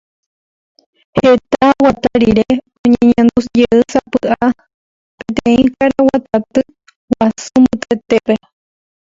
Heta 1.17 1.59
oguata 1.71 2.09
rire 2.21 2.45
oñeñandujeýsapy'a 2.83 4.45
peteĩ 5.17 5.63
karaguataty 5.77 6.61
guasu 7.11 7.55
mbytetépe. 7.61 8.35